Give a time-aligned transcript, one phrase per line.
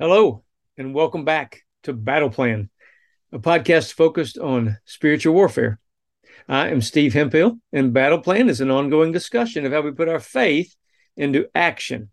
[0.00, 0.42] Hello,
[0.76, 2.70] and welcome back to Battle Plan,
[3.30, 5.78] a podcast focused on spiritual warfare.
[6.48, 10.08] I am Steve Hemphill, and Battle Plan is an ongoing discussion of how we put
[10.08, 10.74] our faith
[11.16, 12.10] into action.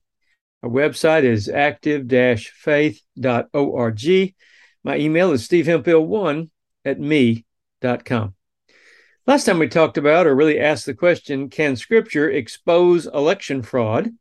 [0.62, 2.07] Our website is active
[2.47, 4.36] faith.org.
[4.84, 6.50] My email is stevehemphill1
[6.86, 8.36] at me.com.
[9.25, 14.11] Last time we talked about, or really asked the question, can Scripture expose election fraud?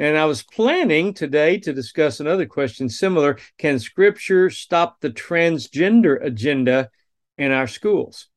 [0.00, 6.24] And I was planning today to discuss another question similar Can Scripture stop the transgender
[6.24, 6.88] agenda
[7.36, 8.28] in our schools?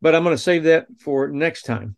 [0.00, 1.96] But I'm going to save that for next time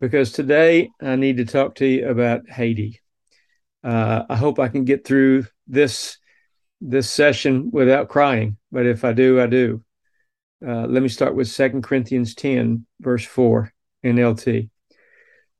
[0.00, 3.00] because today I need to talk to you about Haiti.
[3.84, 6.18] Uh, I hope I can get through this
[6.80, 9.84] this session without crying, but if I do, I do.
[10.66, 13.72] Uh, let me start with 2 Corinthians 10, verse 4
[14.04, 14.68] NLT.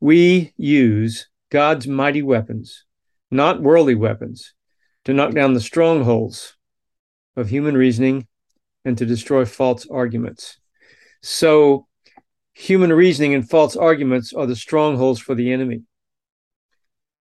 [0.00, 2.86] We use God's mighty weapons
[3.30, 4.54] not worldly weapons,
[5.04, 6.56] to knock down the strongholds
[7.36, 8.26] of human reasoning
[8.84, 10.58] and to destroy false arguments.
[11.22, 11.86] So,
[12.52, 15.82] human reasoning and false arguments are the strongholds for the enemy.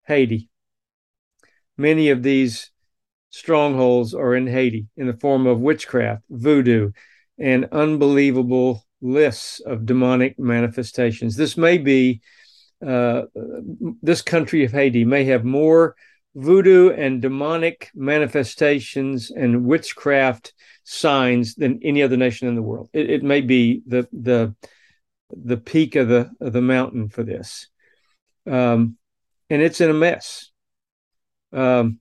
[0.07, 0.49] Haiti.
[1.77, 2.71] Many of these
[3.29, 6.91] strongholds are in Haiti in the form of witchcraft, voodoo,
[7.39, 11.35] and unbelievable lists of demonic manifestations.
[11.35, 12.21] This may be
[12.85, 13.23] uh,
[14.01, 15.95] this country of Haiti may have more
[16.35, 22.89] voodoo and demonic manifestations and witchcraft signs than any other nation in the world.
[22.93, 24.55] It, it may be the the
[25.31, 27.67] the peak of the of the mountain for this,
[28.49, 28.97] um,
[29.49, 30.49] and it's in a mess.
[31.53, 31.99] Um,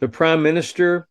[0.00, 1.08] the prime minister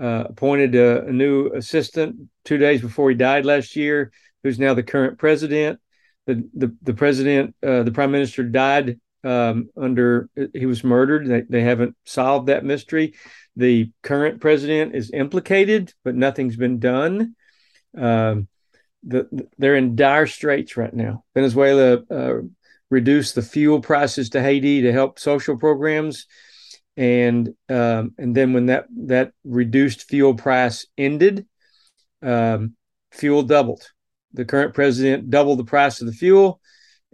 [0.00, 4.10] uh, appointed a, a, new assistant two days before he died last year,
[4.42, 5.78] who's now the current president
[6.26, 11.26] the the, the president, uh, the prime minister died um, under he was murdered.
[11.26, 13.14] They, they haven't solved that mystery.
[13.56, 17.34] The current president is implicated, but nothing's been done.
[17.96, 18.48] Um,
[19.02, 21.24] the, they're in dire straits right now.
[21.34, 22.40] Venezuela uh,
[22.90, 26.26] reduced the fuel prices to Haiti to help social programs,
[26.96, 31.46] and um, and then when that that reduced fuel price ended,
[32.22, 32.76] um,
[33.12, 33.82] fuel doubled
[34.34, 36.60] the current president doubled the price of the fuel,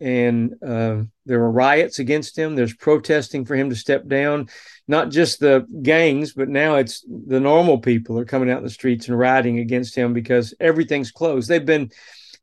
[0.01, 2.57] and uh, there are riots against him.
[2.57, 4.49] There's protesting for him to step down.
[4.89, 8.71] Not just the gangs, but now it's the normal people are coming out in the
[8.71, 11.49] streets and rioting against him because everything's closed.
[11.49, 11.91] They've been,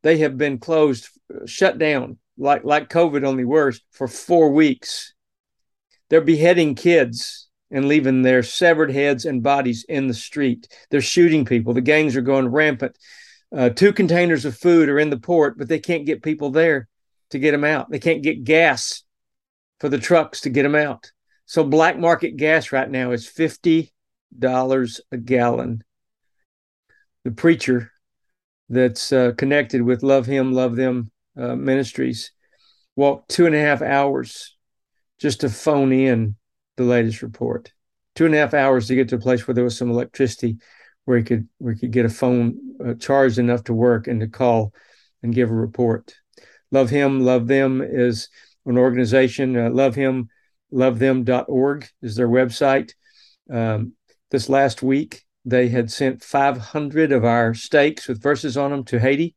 [0.03, 1.09] they have been closed,
[1.45, 5.13] shut down like like COVID, only worse for four weeks.
[6.09, 10.67] They're beheading kids and leaving their severed heads and bodies in the street.
[10.89, 11.73] They're shooting people.
[11.73, 12.97] The gangs are going rampant.
[13.56, 16.88] Uh, two containers of food are in the port, but they can't get people there
[17.30, 17.90] to get them out.
[17.90, 19.03] They can't get gas
[19.80, 21.12] for the trucks to get them out.
[21.46, 23.94] So black market gas right now is fifty
[24.38, 25.84] dollars a gallon.
[27.24, 27.91] The preacher
[28.69, 32.31] that's uh, connected with Love Him, Love Them uh, ministries
[32.96, 34.58] walked two and a half hours
[35.19, 36.35] just to phone in
[36.75, 37.72] the latest report.
[38.16, 40.58] Two and a half hours to get to a place where there was some electricity
[41.07, 44.19] where he could where he could get a phone uh, charged enough to work and
[44.19, 44.73] to call
[45.23, 46.13] and give a report.
[46.69, 48.28] Love Him, Love Them is
[48.66, 49.56] an organization.
[49.56, 50.28] Uh, love Him,
[50.73, 52.91] lovethem.org is their website.
[53.50, 53.94] Um,
[54.31, 59.00] this last week, they had sent 500 of our stakes with verses on them to
[59.00, 59.34] Haiti,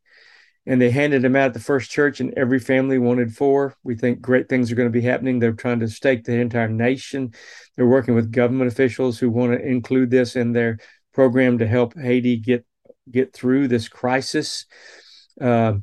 [0.67, 3.77] and they handed them out at the first church, and every family wanted four.
[3.85, 5.39] We think great things are going to be happening.
[5.39, 7.33] They're trying to stake the entire nation.
[7.77, 10.79] They're working with government officials who want to include this in their
[11.13, 12.65] program to help Haiti get
[13.11, 14.67] get through this crisis.
[15.41, 15.75] Uh,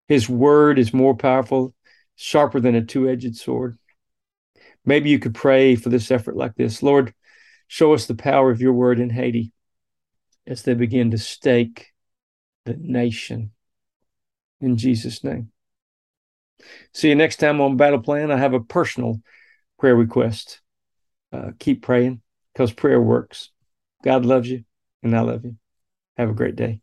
[0.08, 1.74] His word is more powerful,
[2.16, 3.78] sharper than a two edged sword.
[4.84, 7.14] Maybe you could pray for this effort like this Lord,
[7.66, 9.52] show us the power of your word in Haiti
[10.46, 11.92] as they begin to stake
[12.66, 13.52] the nation.
[14.62, 15.50] In Jesus' name.
[16.94, 18.30] See you next time on Battle Plan.
[18.30, 19.20] I have a personal
[19.78, 20.60] prayer request.
[21.32, 22.22] Uh, keep praying
[22.52, 23.50] because prayer works.
[24.04, 24.64] God loves you,
[25.02, 25.56] and I love you.
[26.16, 26.80] Have a great day.